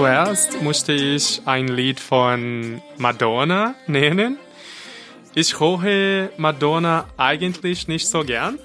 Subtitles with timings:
[0.00, 4.38] zuerst musste ich ein Lied von Madonna nennen.
[5.34, 8.58] Ich höre Madonna eigentlich nicht so gern,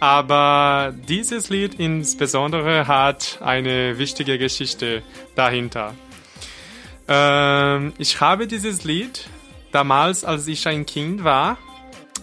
[0.00, 5.02] aber dieses Lied insbesondere hat eine wichtige Geschichte
[5.34, 5.92] dahinter.
[7.06, 9.28] Ähm, ich habe dieses Lied
[9.72, 11.58] damals, als ich ein Kind war,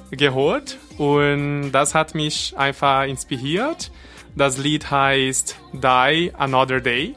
[0.10, 3.92] gehört und das hat mich einfach inspiriert.
[4.36, 7.16] Das Lied heißt Die Another Day,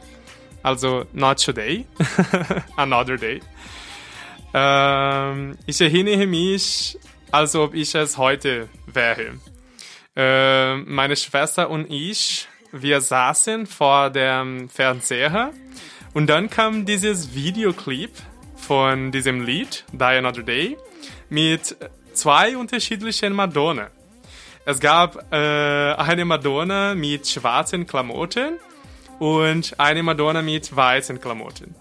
[0.63, 1.87] also not today,
[2.77, 3.41] another day.
[4.55, 6.99] Ähm, ich erinnere mich,
[7.31, 9.39] als ob ich es heute wäre.
[10.17, 15.53] Äh, meine Schwester und ich, wir saßen vor dem Fernseher
[16.15, 18.11] und dann kam dieses Videoclip
[18.57, 20.77] von diesem Lied, Die Another Day,
[21.29, 21.77] mit
[22.13, 23.89] zwei unterschiedlichen Madonna.
[24.65, 28.59] Es gab äh, eine Madonna mit schwarzen Klamotten
[29.19, 31.75] und eine Madonna mit weißen Klamotten.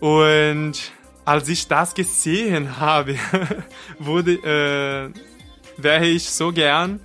[0.00, 0.92] Und
[1.24, 3.16] als ich das gesehen habe,
[3.98, 7.00] wurde, äh, wäre ich so gern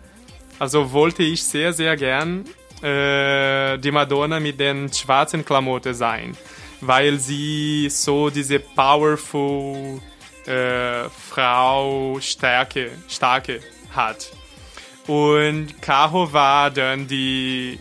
[0.63, 2.45] also wollte ich sehr, sehr gern
[2.81, 6.37] äh, die Madonna mit den schwarzen Klamotten sein,
[6.79, 9.99] weil sie so diese powerful
[10.45, 13.59] äh, Frau Stärke, Starke
[13.93, 14.31] hat.
[15.07, 17.77] Und Caro war dann die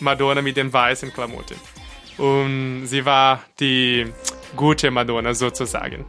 [0.00, 1.56] Madonna mit den weißen Klamotten.
[2.18, 4.06] Und sie war die
[4.54, 6.04] gute Madonna sozusagen.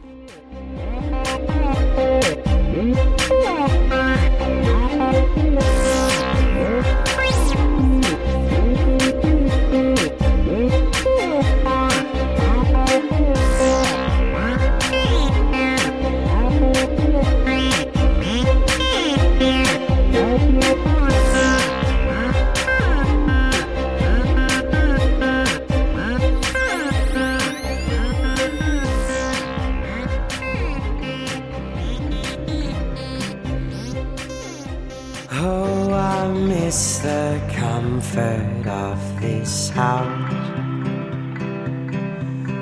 [38.08, 40.32] Comfort of this house.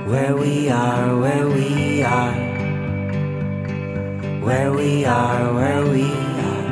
[0.09, 2.35] Where we are, where we are.
[4.41, 6.11] Where we are, where we
[6.51, 6.69] are.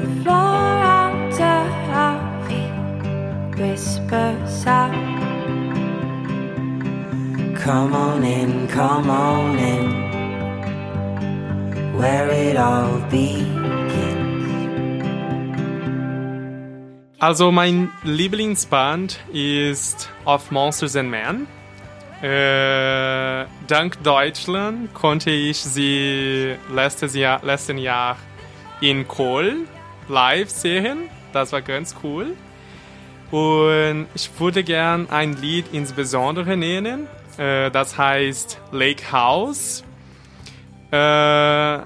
[0.00, 1.60] The floor under
[2.04, 4.94] our feet whispers out.
[7.56, 9.86] Come on in, come on in.
[11.96, 13.63] Where it all begins.
[17.24, 21.46] Also mein Lieblingsband ist Of Monsters and Men.
[22.20, 28.18] Äh, dank Deutschland konnte ich sie letztes Jahr, letzten Jahr
[28.82, 29.66] in Kohl
[30.06, 31.08] live sehen.
[31.32, 32.34] Das war ganz cool.
[33.30, 37.06] Und ich würde gern ein Lied insbesondere nennen.
[37.38, 39.82] Äh, das heißt Lake House.
[40.90, 41.78] Äh,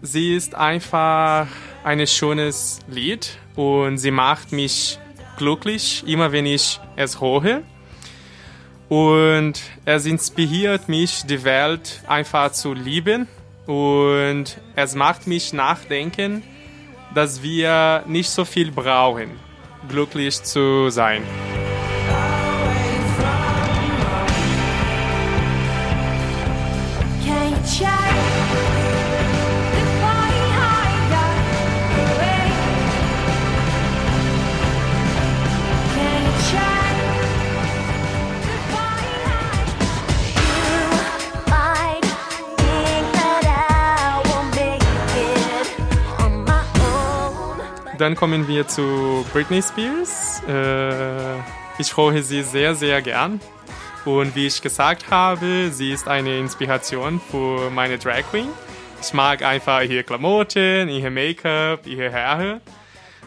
[0.00, 1.48] sie ist einfach
[1.86, 4.98] ein schönes Lied und sie macht mich
[5.36, 7.62] glücklich, immer wenn ich es höre.
[8.88, 13.28] Und es inspiriert mich, die Welt einfach zu lieben
[13.66, 16.42] und es macht mich nachdenken,
[17.14, 19.30] dass wir nicht so viel brauchen,
[19.88, 21.22] glücklich zu sein.
[47.98, 50.42] Dann kommen wir zu Britney Spears.
[50.48, 51.38] Äh,
[51.78, 53.40] ich höre sie sehr, sehr gern.
[54.04, 58.48] Und wie ich gesagt habe, sie ist eine Inspiration für meine Drag Queen.
[59.00, 62.60] Ich mag einfach ihre Klamotten, ihr Make-up, ihre Haare.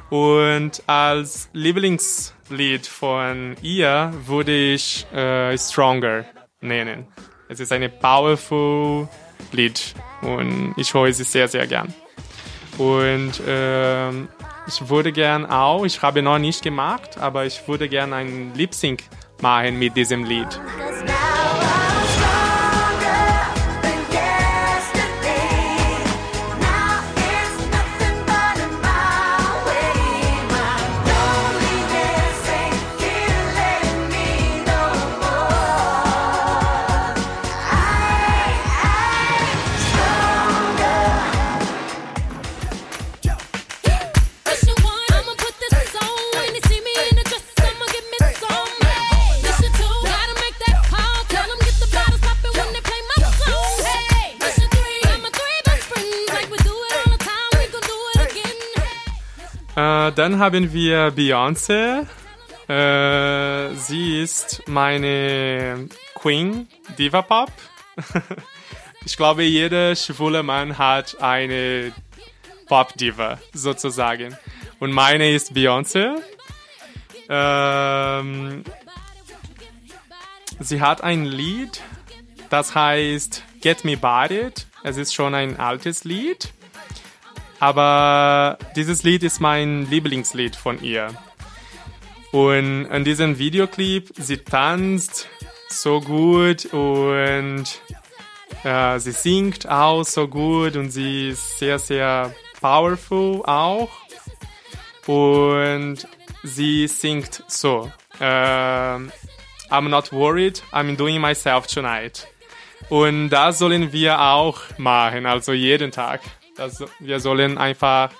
[0.10, 6.26] Und als Lieblingslied von ihr würde ich äh, Stronger
[6.62, 7.08] nennen.
[7.48, 9.08] Es ist eine powerful
[9.52, 11.94] Lied und ich höre sie sehr, sehr gern.
[12.80, 14.30] Und ähm,
[14.66, 18.74] ich würde gern auch, ich habe noch nicht gemacht, aber ich würde gern ein Lip
[18.74, 19.04] Sync
[19.42, 20.48] machen mit diesem Lied.
[60.12, 62.06] Dann haben wir Beyoncé.
[62.68, 66.68] Äh, sie ist meine Queen
[66.98, 67.52] Diva Pop.
[69.06, 71.92] ich glaube, jeder schwule Mann hat eine
[72.68, 74.38] Pop Diva sozusagen.
[74.80, 76.16] Und meine ist Beyoncé.
[77.28, 78.64] Ähm,
[80.60, 81.82] sie hat ein Lied,
[82.50, 84.68] das heißt Get Me Bodied.
[84.84, 86.54] Es ist schon ein altes Lied.
[87.60, 91.14] Aber dieses Lied ist mein Lieblingslied von ihr.
[92.32, 95.28] Und in diesem Videoclip, sie tanzt
[95.68, 97.64] so gut und
[98.64, 103.90] äh, sie singt auch so gut und sie ist sehr, sehr powerful auch.
[105.08, 106.08] Und
[106.44, 107.92] sie singt so.
[108.20, 112.28] Äh, I'm not worried, I'm doing myself tonight.
[112.90, 116.22] Und das sollen wir auch machen, also jeden Tag.
[116.60, 118.12] Das, wir sollen einfach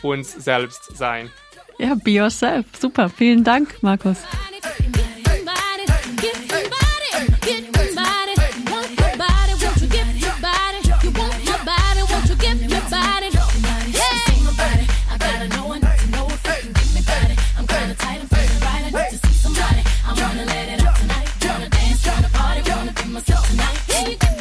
[0.00, 1.30] uns selbst sein.
[1.78, 2.64] Ja, be yourself.
[2.78, 3.10] Super.
[3.10, 4.24] Vielen Dank, Markus.
[23.10, 24.39] myself.